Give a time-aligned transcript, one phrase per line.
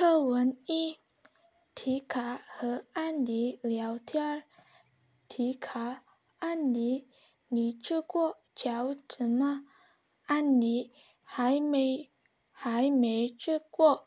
[0.00, 1.00] 课文一：
[1.74, 4.24] 提卡和安妮聊天。
[4.24, 4.44] 儿。
[5.26, 6.04] 提卡，
[6.38, 7.08] 安妮，
[7.48, 9.66] 你吃过饺子吗？
[10.26, 10.92] 安妮，
[11.24, 12.12] 还没，
[12.52, 14.06] 还没吃过。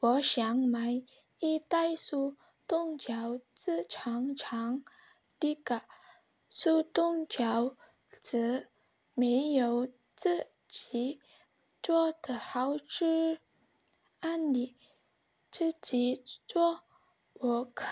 [0.00, 1.04] 我想买
[1.38, 2.36] 一袋速
[2.66, 4.82] 冻饺子尝尝。
[5.38, 5.86] 迪卡，
[6.50, 7.76] 速冻饺
[8.10, 8.70] 子
[9.14, 9.86] 没有
[10.16, 11.20] 自己
[11.80, 13.38] 做的好吃。
[14.18, 14.74] 安妮。
[15.58, 16.84] 自己做，
[17.32, 17.84] 我可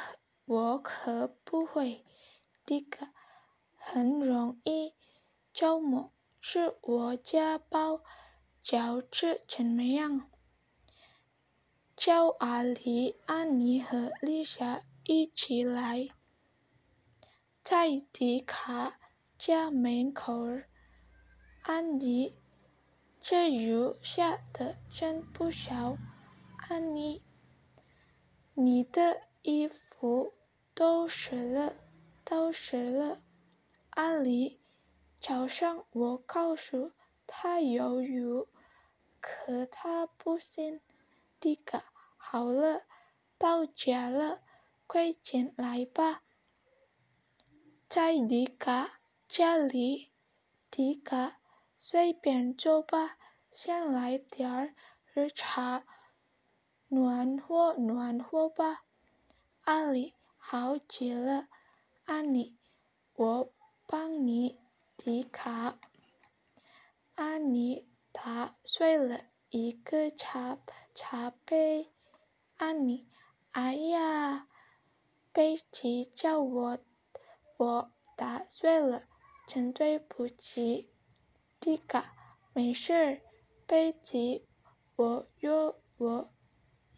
[0.45, 2.04] 我可不会。
[2.64, 3.12] 迪卡，
[3.74, 4.95] 很容易。
[5.52, 8.02] 周末去我家包
[8.62, 10.30] 饺子怎么样？
[11.96, 16.10] 叫阿里、安妮和丽莎一起来。
[17.64, 19.01] 在迪卡
[19.37, 20.45] 家门口，
[21.62, 22.38] 安妮，
[23.20, 25.96] 这雨下的真不小。
[26.68, 27.24] 安妮。
[28.66, 30.34] 你的衣服
[30.74, 31.76] 都湿了，
[32.24, 33.23] 都湿了。
[33.90, 34.60] 阿里，
[35.20, 36.90] 早上我告诉
[37.28, 38.45] 他有雨，
[39.20, 40.80] 可他不信。
[41.38, 42.86] 迪卡，好了，
[43.38, 44.42] 到家了，
[44.88, 46.24] 快进来吧。
[47.88, 50.10] 在迪卡家里，
[50.73, 51.38] 迪卡，
[51.76, 53.16] 随便坐吧，
[53.48, 55.86] 先来点儿热茶。
[56.88, 58.84] 暖和暖和吧，
[59.62, 61.48] 阿里好极了，
[62.04, 62.56] 安妮，
[63.15, 63.52] 我
[63.87, 64.60] 帮你。
[64.97, 65.78] 迪卡，
[67.16, 69.19] 安妮打碎了
[69.50, 70.59] 一个茶
[70.94, 71.92] 茶杯，
[72.56, 73.06] 安妮，
[73.50, 74.48] 哎呀，
[75.32, 76.78] 贝奇叫我
[77.59, 79.03] 我打碎了，
[79.47, 80.91] 真对不起。
[81.60, 82.14] 迪卡，
[82.54, 83.20] 没事，
[83.66, 84.47] 贝奇，
[84.97, 86.35] 我有我。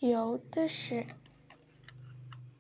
[0.00, 1.04] 有的是。